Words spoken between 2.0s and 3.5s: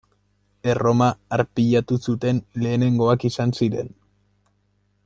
zuten lehenengoak